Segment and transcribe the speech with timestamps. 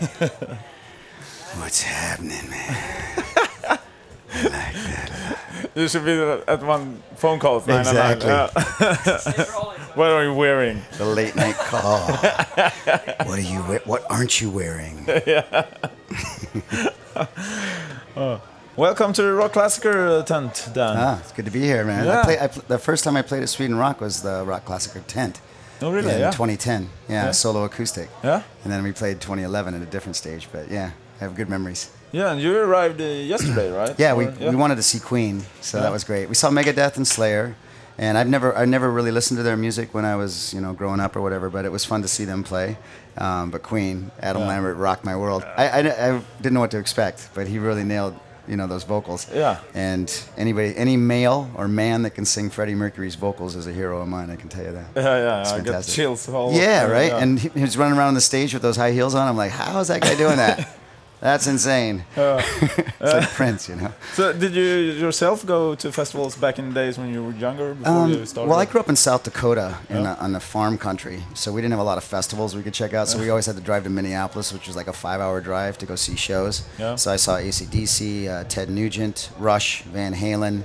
[1.58, 3.78] What's happening, man?
[5.76, 7.58] You should be at one phone call.
[7.58, 8.12] at 999.
[8.14, 9.42] Exactly.
[9.44, 9.84] Yeah.
[9.94, 10.82] what are you wearing?
[10.98, 12.06] The late night call.
[13.26, 13.62] what are you?
[13.64, 15.04] we- What aren't you wearing?
[15.26, 15.66] Yeah.
[18.76, 20.96] Welcome to the Rockklassiker uh, tent, Dan.
[20.96, 22.04] Ah, it's good to be here, man.
[22.06, 22.20] Yeah.
[22.20, 25.04] I play, I pl- the first time I played at Sweden Rock was the Rockklassiker
[25.06, 25.40] tent.
[25.86, 26.12] Oh, really?
[26.14, 26.30] in Yeah.
[26.30, 26.88] 2010.
[27.08, 27.30] Yeah, Yeah.
[27.32, 28.08] solo acoustic.
[28.22, 28.42] Yeah.
[28.64, 30.90] And then we played 2011 at a different stage, but yeah,
[31.20, 31.90] I have good memories.
[32.12, 33.94] Yeah, and you arrived uh, yesterday, right?
[33.98, 35.84] Yeah, we, Or- we wanted to see Queen, so Yeah.
[35.84, 36.28] that was great.
[36.28, 37.54] We saw Megadeth and Slayer,
[37.98, 40.72] and I've never I never really listened to their music when I was you know
[40.72, 42.76] growing up or whatever, but it was fun to see them play.
[43.18, 44.48] Um, but Queen, Adam Yeah.
[44.48, 45.44] Lambert rocked my world.
[45.56, 45.78] I, I,
[46.16, 48.14] I didn't know what to expect, but he really nailed
[48.48, 49.26] you know those vocals.
[49.32, 49.60] Yeah.
[49.74, 54.00] And anybody, any male or man that can sing Freddie Mercury's vocals is a hero
[54.00, 54.30] of mine.
[54.30, 54.86] I can tell you that.
[54.96, 56.28] Yeah, yeah, It's I get chills.
[56.28, 57.08] All Yeah, right.
[57.08, 57.18] yeah.
[57.22, 59.26] And he, he was running around on the stage with those high heels on.
[59.28, 60.68] I'm like, how is that guy doing that?
[61.24, 62.04] That's insane.
[62.16, 63.90] it's like Prince, you know.
[64.12, 64.62] So, did you
[65.04, 67.72] yourself go to festivals back in the days when you were younger?
[67.72, 68.50] Before you Um, started?
[68.50, 70.16] well, I grew up in South Dakota in Yeah.
[70.20, 72.74] a, on the farm country, so we didn't have a lot of festivals we could
[72.74, 73.08] check out.
[73.08, 75.86] So we always had to drive to Minneapolis, which was like a five-hour drive to
[75.86, 76.62] go see shows.
[76.78, 76.96] Yeah.
[76.96, 80.64] So I saw ACDC, uh, Ted Nugent, Rush, Van Halen,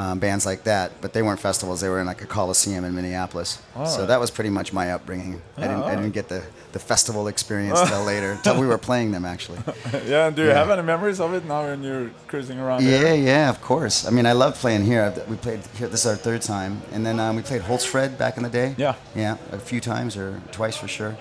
[0.00, 0.86] um, bands like that.
[1.02, 3.50] But they weren't festivals; they were in like a coliseum in Minneapolis.
[3.74, 4.08] so Alright.
[4.08, 5.40] that was pretty much my upbringing.
[5.56, 9.12] I didn't, I didn't get the, the festival experience till later, till we were playing
[9.12, 9.58] them actually.
[10.06, 10.54] yeah, and do you Yeah.
[10.60, 12.82] have any memories of it now when you're cruising around?
[12.82, 13.14] Yeah, here?
[13.32, 14.06] yeah, of course.
[14.06, 15.12] I mean, I love playing here.
[15.28, 15.88] We played here.
[15.88, 18.74] This is our third time, and then um, we played Hultsfred back in the day.
[18.78, 18.94] Yeah.
[19.14, 21.14] yeah, a few times or twice for sure.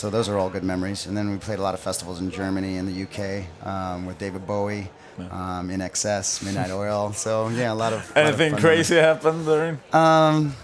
[0.00, 1.04] So those are all good memories.
[1.04, 4.16] And then we played a lot of festivals in Germany and the UK um, with
[4.16, 7.12] David Bowie, um, INXS, Midnight Oil.
[7.12, 9.78] So yeah, a lot of lot of Anything crazy happened during?
[9.92, 10.54] memories.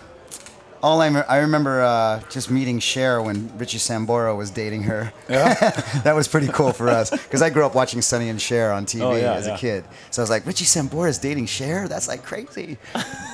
[0.82, 5.12] All I, me- I remember uh, just meeting Cher when Richie Sambora was dating her.
[5.28, 5.54] Yeah.
[6.04, 8.86] that was pretty cool for us because I grew up watching Sonny and Cher on
[8.86, 9.54] TV Oh, yeah, as yeah.
[9.54, 9.84] a kid.
[10.10, 11.88] So I was like, Richie Sambora is dating Cher?
[11.88, 12.78] That's like crazy.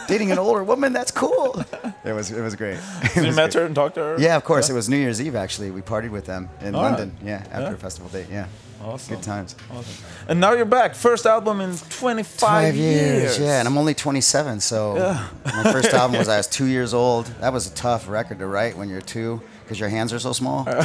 [0.09, 0.93] dating an older woman?
[0.93, 1.65] That's cool.
[2.05, 2.79] It was it was great.
[3.03, 3.61] It you was met great.
[3.61, 4.17] her and talked to her?
[4.19, 4.69] Yeah, of course.
[4.69, 5.71] It was New Year's Eve actually.
[5.71, 6.91] We partied with them in All right.
[6.99, 7.17] London.
[7.25, 8.27] Yeah, after a festival date.
[8.29, 8.47] Yeah.
[8.85, 9.15] Awesome.
[9.17, 9.55] Good times.
[9.71, 10.05] Awesome.
[10.29, 10.95] And now you're back.
[10.95, 13.39] First album in 25 Five years.
[13.39, 15.29] Yeah, and I'm only 27, so Yeah.
[15.45, 17.27] my first album was I was two years old.
[17.41, 20.33] That was a tough record to write when you're two because your hands are so
[20.33, 20.67] small.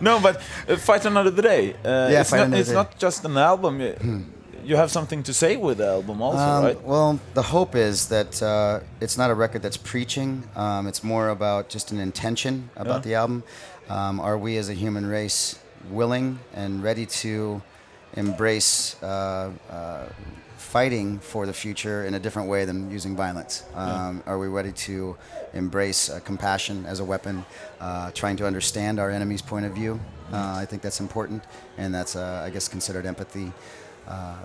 [0.00, 0.36] No, but
[0.68, 1.74] uh, Fight Another Day.
[1.84, 2.74] Uh, Yeah, it's, not, it's Day.
[2.74, 3.80] not just an album.
[3.80, 3.94] You,
[4.64, 6.82] you have something to say with the album also, Um, right?
[6.82, 10.44] Well, the hope is that uh, it's not a record that's preaching.
[10.56, 13.08] Um, it's more about just an intention about Yeah.
[13.08, 13.42] the album.
[13.88, 15.58] Um, are we as a human race
[15.90, 17.62] willing and ready to
[18.14, 20.06] embrace uh, uh,
[20.56, 23.64] fighting for the future in a different way than using violence?
[23.74, 25.16] Um, Are we ready to
[25.52, 27.44] embrace uh, compassion as a weapon,
[27.80, 30.00] uh, trying to understand our enemy's point of view?
[30.32, 31.44] Uh, I think that's important,
[31.76, 33.52] and that's, uh, I guess, considered empathy.
[34.06, 34.36] Uh,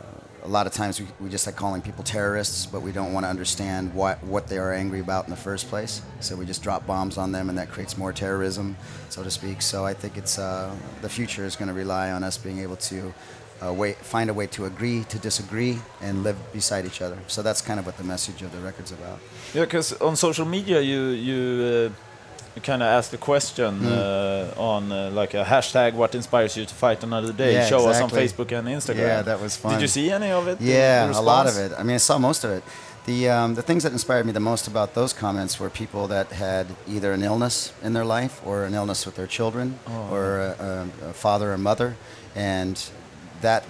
[0.44, 3.26] a lot of times we, we just like calling people terrorists, but we don't want
[3.26, 6.02] to understand what, what they are angry about in the first place.
[6.22, 8.78] So we just drop bombs on them, and that creates more terrorism,
[9.10, 9.62] so to speak.
[9.62, 12.78] So I think it's uh, the future is going to rely on us being able
[12.78, 13.14] to
[13.62, 17.18] uh, find a way to agree to disagree and live beside each other.
[17.28, 19.20] So that's kind of what the message of the record's about.
[19.54, 22.07] Yeah, because on social media you you, uh,
[22.64, 23.88] kind of asked the question Hmm.
[23.88, 27.54] uh, on uh, like a hashtag What inspires you to fight another day?
[27.54, 28.10] Yeah, Show us on.
[28.10, 28.98] Facebook and Instagram.
[29.08, 29.72] Yeah, that was fun.
[29.74, 30.60] Did you see any of it?
[30.62, 31.72] Yeah, a lot of it.
[31.78, 32.64] I mean, I saw most of it.
[33.06, 36.28] The, um, the things that inspired me the most about those comments were people that
[36.34, 40.14] had either an illness in their life or an illness with their children Oh.
[40.14, 41.96] or a, a, a father or mother.
[42.36, 42.76] And
[43.42, 43.64] that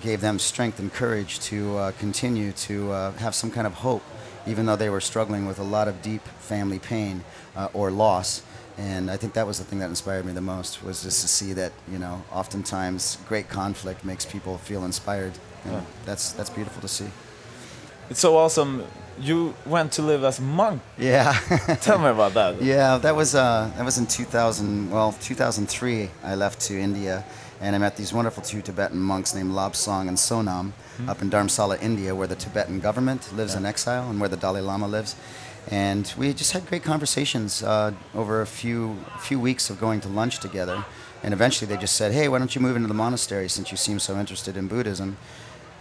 [0.00, 4.02] gave them strength and courage to uh, continue to uh, have some kind of hope,
[4.46, 7.24] even though they were struggling with a lot of deep family pain
[7.56, 8.42] uh, or loss.
[8.78, 11.28] And I think that was the thing that inspired me the most was just to
[11.28, 15.32] see that you know oftentimes great conflict makes people feel inspired.
[15.64, 15.80] And Yeah.
[16.04, 17.08] That's that's beautiful to see.
[18.10, 18.84] It's so awesome.
[19.18, 20.82] You went to live as a monk.
[20.98, 21.32] Yeah.
[21.80, 22.60] Tell me about that.
[22.62, 24.90] Yeah, that was uh, that was in 2000.
[24.90, 26.10] Well, 2003.
[26.22, 27.24] I left to India,
[27.60, 30.72] and I met these wonderful two Tibetan monks named Lobsang and Sonam
[31.08, 34.60] up in Dharamsala, India, where the Tibetan government lives in exile and where the Dalai
[34.60, 35.16] Lama lives.
[35.70, 40.08] And we just had great conversations uh, over a few few weeks of going to
[40.08, 40.84] lunch together.
[41.22, 43.76] And eventually, they just said, "Hey, why don't you move into the monastery since you
[43.76, 45.16] seem so interested in Buddhism?"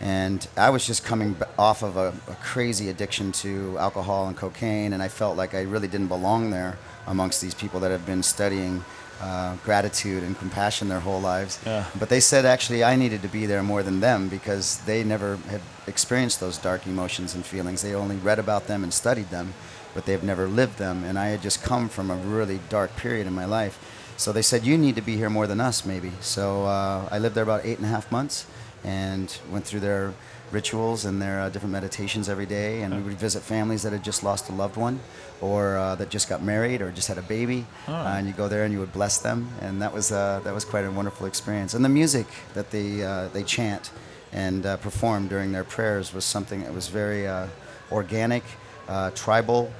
[0.01, 4.91] And I was just coming off of a, a crazy addiction to alcohol and cocaine,
[4.91, 6.77] and I felt like I really didn't belong there
[7.07, 8.83] amongst these people that have been studying
[9.21, 11.59] uh, gratitude and compassion their whole lives.
[11.65, 11.85] Yeah.
[11.97, 15.37] But they said actually I needed to be there more than them because they never
[15.49, 17.81] had experienced those dark emotions and feelings.
[17.81, 19.53] They only read about them and studied them,
[19.93, 21.03] but they've never lived them.
[21.03, 23.79] And I had just come from a really dark period in my life.
[24.17, 26.11] So they said, You need to be here more than us, maybe.
[26.21, 28.45] So uh, I lived there about eight and a half months
[28.83, 30.13] and went through their
[30.51, 32.81] rituals and their uh, different meditations every day.
[32.83, 34.99] And we would visit families that had just lost a loved one
[35.41, 37.65] or uh, that just got married or just had a baby.
[37.87, 37.93] Oh.
[37.93, 39.49] Uh, and you go there and you would bless them.
[39.61, 41.73] And that was, uh, that was quite a wonderful experience.
[41.73, 43.91] And the music that they, uh, they chant
[44.31, 47.47] and uh, perform during their prayers was something that was very uh,
[47.91, 48.43] organic,
[48.87, 49.71] uh, tribal,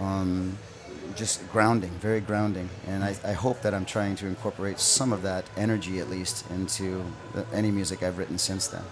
[0.00, 0.56] um,
[1.14, 2.68] just grounding, very grounding.
[2.86, 6.48] And I, I hope that I'm trying to incorporate some of that energy, at least,
[6.50, 7.04] into
[7.34, 8.82] the, any music I've written since then.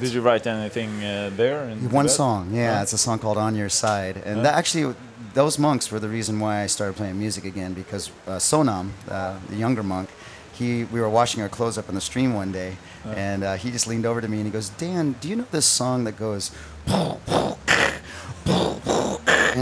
[0.00, 1.64] Did you write anything uh, there?
[1.64, 2.16] in One Tibet?
[2.16, 2.82] song, yeah, Oh.
[2.82, 4.42] it's a song called "On Your Side," and Yeah.
[4.44, 4.94] that actually,
[5.34, 7.74] those monks were the reason why I started playing music again.
[7.74, 10.08] Because uh, Sonam, uh, the younger monk,
[10.52, 13.70] he, we were washing our clothes up in the stream one day, and uh, he
[13.70, 16.16] just leaned over to me and he goes, "Dan, do you know this song that
[16.16, 16.50] goes?"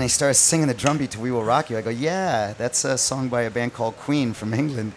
[0.07, 2.85] He started singing the drum beat to "We Will Rock You." I go, "Yeah, that's
[2.85, 4.93] a song by a band called Queen from England."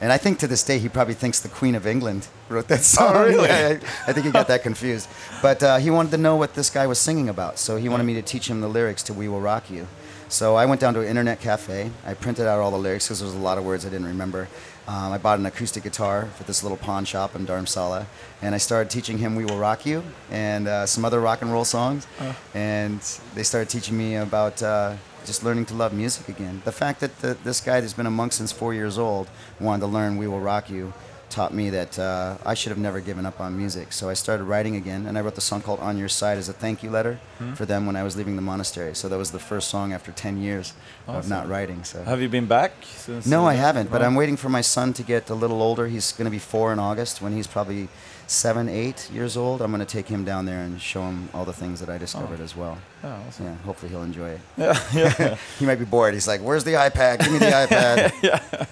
[0.00, 2.82] and I think to this day he probably thinks the Queen of England wrote that
[2.94, 3.12] song.
[3.12, 3.50] Oh, really?
[3.50, 5.08] I, I think he got that confused.
[5.42, 8.04] But uh, he wanted to know what this guy was singing about, so he wanted
[8.04, 9.88] me to teach him the lyrics to "We Will Rock You."
[10.28, 11.90] So I went down to an internet cafe.
[12.06, 14.06] I printed out all the lyrics because there was a lot of words I didn't
[14.06, 14.46] remember.
[14.88, 18.06] Um, I bought an acoustic guitar for this little pawn shop in Dharamsala,
[18.42, 21.52] and I started teaching him "We Will Rock You" and uh, some other rock and
[21.52, 22.06] roll songs.
[22.52, 23.00] And
[23.34, 26.62] they started teaching me about uh, just learning to love music again.
[26.64, 29.28] The fact that the, this guy that's been a monk since four years old
[29.60, 30.92] wanted to learn "We Will Rock You"
[31.32, 33.92] taught me that uh, I should have never given up on music.
[33.92, 36.48] So I started writing again, and I wrote the song called "On Your Side" as
[36.48, 37.18] a thank you letter
[37.56, 38.94] for them when I was leaving the monastery.
[38.94, 40.74] So that was the first song after 10 years
[41.08, 41.82] of not writing.
[41.82, 42.04] So.
[42.04, 43.26] Have you been back since?
[43.26, 44.00] No, I haven't, but?
[44.02, 45.88] I'm waiting for my son to get a little older.
[45.88, 47.20] He's going to be four in August.
[47.20, 47.88] When he's probably
[48.28, 51.44] seven, eight years old, I'm going to take him down there and show him all
[51.44, 52.78] the things that I discovered as well.
[53.02, 53.46] Yeah, awesome.
[53.46, 54.40] Yeah, hopefully he'll enjoy it.
[54.58, 55.36] Yeah, yeah.
[55.58, 56.14] he might be bored.
[56.14, 57.18] He's like, "Where's the iPad?
[57.20, 58.68] Give me the iPad."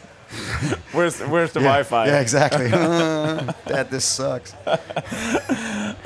[0.93, 1.67] where's where's the yeah.
[1.67, 2.07] Wi-Fi?
[2.07, 2.71] Yeah, exactly.
[2.71, 4.55] Dad, this sucks.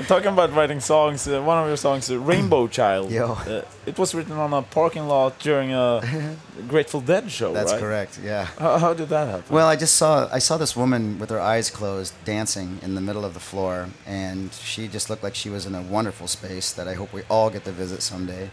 [0.07, 3.33] Talking about writing songs, uh, one of your songs, uh, "Rainbow Child," Yo.
[3.33, 6.01] uh, it was written on a parking lot during a
[6.67, 7.81] Grateful Dead show, That's right?
[7.81, 8.19] correct.
[8.23, 8.45] Yeah.
[8.59, 9.53] How, how did that happen?
[9.53, 13.01] Well, I just saw I saw this woman with her eyes closed dancing in the
[13.01, 16.71] middle of the floor, and she just looked like she was in a wonderful space
[16.73, 18.49] that I hope we all get to visit someday.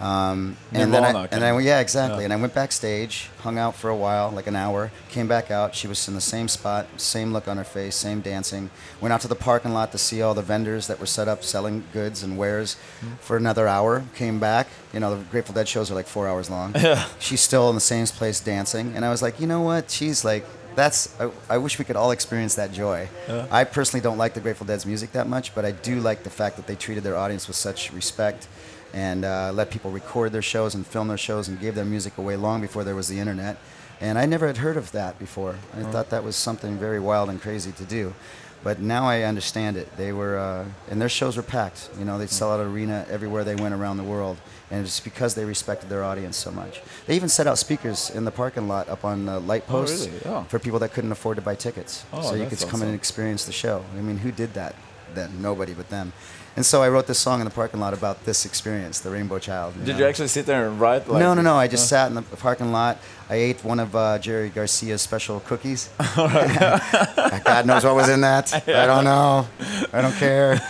[0.00, 2.20] Um, and then I, and I, yeah, exactly.
[2.20, 2.24] Yeah.
[2.24, 5.74] And I went backstage, hung out for a while, like an hour, came back out.
[5.74, 8.70] She was in the same spot, same look on her face, same dancing.
[9.00, 11.42] Went out to the parking lot to see all the vendors that were set up
[11.44, 13.12] selling goods and wares Hmm.
[13.20, 14.04] for another hour.
[14.14, 14.68] Came back.
[14.92, 16.74] You know, the Grateful Dead shows are like four hours long.
[16.76, 17.06] Yeah.
[17.18, 19.90] She's still in the same place dancing, and I was like, you know what?
[19.90, 20.44] She's like.
[20.74, 21.14] That's.
[21.20, 23.06] I, I wish we could all experience that joy.
[23.28, 23.46] Yeah.
[23.50, 26.30] I personally don't like the Grateful Dead's music that much, but I do like the
[26.30, 28.48] fact that they treated their audience with such respect
[28.92, 32.18] and uh, let people record their shows and film their shows and gave their music
[32.18, 33.56] away long before there was the internet.
[34.00, 35.56] And I never had heard of that before.
[35.76, 38.14] I thought that was something very wild and crazy to do.
[38.64, 39.96] But now I understand it.
[39.96, 41.88] They were, uh, and their shows were packed.
[41.98, 44.36] You know, they'd sell out arena everywhere they went around the world.
[44.70, 46.80] And it's because they respected their audience so much.
[47.06, 50.06] They even set out speakers in the parking lot up on uh, light Oh, posts
[50.06, 50.20] really?
[50.26, 50.44] Oh.
[50.48, 52.04] for people that couldn't afford to buy tickets.
[52.12, 53.84] Oh, so you could come in and experience the show.
[53.96, 54.74] I mean, who did that
[55.14, 55.42] then?
[55.42, 56.12] Nobody but them.
[56.54, 59.38] And so I wrote this song in the parking lot about this experience, the Rainbow
[59.38, 59.72] Child.
[59.84, 60.00] did know?
[60.00, 61.08] you actually sit there and write?
[61.08, 61.54] Like, no, no, no.
[61.54, 62.98] I just uh, sat in the parking lot.
[63.30, 65.88] I ate one of uh, Jerry Garcia's special cookies.
[66.14, 68.52] God knows what was in that.
[68.68, 69.48] I don't know.
[69.94, 70.60] I don't care.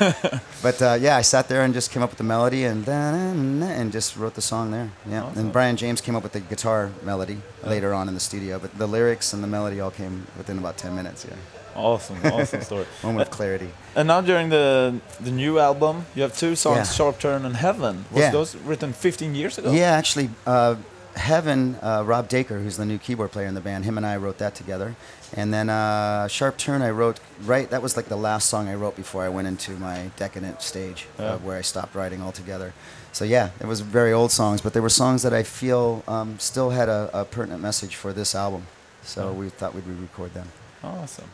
[0.62, 3.64] But uh, yeah, I sat there and just came up with the melody and then
[3.64, 4.92] and just wrote the song there.
[5.08, 5.24] Yeah.
[5.24, 5.46] Awesome.
[5.46, 8.78] And Brion James came up with the guitar melody later on in the studio, but
[8.78, 11.26] the lyrics and the melody all came within about 10 minutes.
[11.28, 11.34] Yeah.
[11.74, 12.84] Awesome, awesome story.
[13.02, 13.70] One with clarity.
[13.96, 16.94] And now during the the new album, you have two songs, Yeah.
[16.96, 18.30] "Sharp Turn" and "Heaven." Was Yeah.
[18.32, 19.70] those written 15 years ago?
[19.72, 20.74] Yeah, actually, uh,
[21.14, 24.16] Heaven, uh, Rob Daiker, who's the new keyboard player in the band, him and I
[24.16, 24.94] wrote that together.
[25.36, 27.68] And then uh, Sharp Turn, I wrote right.
[27.70, 31.06] That was like the last song I wrote before I went into my decadent stage,
[31.18, 31.36] Yeah.
[31.36, 32.72] where I stopped writing altogether.
[33.12, 36.38] So yeah, it was very old songs, but they were songs that I feel um,
[36.38, 38.66] still had a, a pertinent message for this album.
[39.04, 40.48] So we thought we'd re-record them.
[40.82, 41.28] Awesome.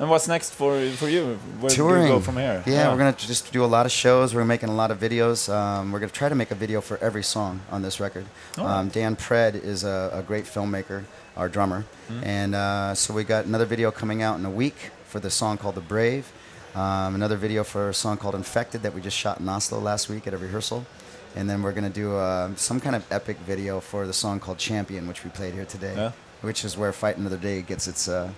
[0.00, 1.38] And what's next for for you?
[1.60, 2.02] Where do touring.
[2.04, 2.62] you go from here?
[2.66, 4.32] Yeah, we're gonna just do a lot of shows.
[4.32, 5.52] We're making a lot of videos.
[5.52, 8.26] Um, we're gonna try to make a video for every song on this record.
[8.58, 8.64] Oh.
[8.66, 11.02] Um, Dan Pred is a, a great filmmaker,
[11.36, 12.24] our drummer, Hmm.
[12.24, 14.76] and uh, so we got another video coming out in a week
[15.08, 16.30] for the song called "The Brave."
[16.76, 20.08] Um, another video for a song called "Infected" that we just shot in Oslo last
[20.08, 20.86] week at a rehearsal.
[21.34, 24.58] And then we're gonna do uh, some kind of epic video for the song called
[24.58, 26.12] "Champion," which we played here today, Yeah.
[26.42, 28.30] which is where "Fight Another Day" gets its uh,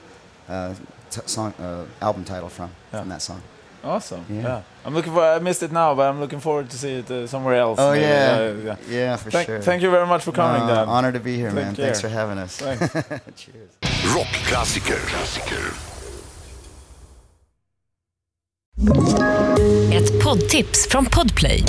[0.49, 0.75] uh,
[1.11, 2.71] t- song uh, album title from.
[2.93, 3.01] Yeah.
[3.01, 3.41] From that song.
[3.85, 4.21] Awesome.
[4.29, 4.43] Yeah.
[4.43, 4.61] Yeah.
[4.87, 5.25] I'm looking for.
[5.37, 7.79] I missed it now, but I'm looking forward to see it uh, somewhere else.
[7.83, 8.05] Oh maybe.
[8.05, 8.77] yeah, yeah.
[8.91, 9.61] yeah, for Thank, sure.
[9.63, 10.89] thank you very much for coming, Uh, Dan.
[10.89, 11.75] Honor to be here, Take man.
[11.75, 12.19] Thanks for care.
[12.19, 12.57] having us.
[12.57, 12.93] Thanks.
[13.37, 13.71] Cheers.
[14.15, 15.01] Rockklassiker.
[19.93, 21.63] Ett poddtips från Podplay.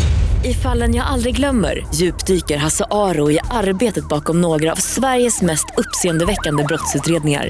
[0.44, 5.66] I fallen jag aldrig glömmer djupdyker Hasse Aro i arbetet bakom några av Sveriges mest
[5.78, 7.50] uppseendeväckande brottsutredningar.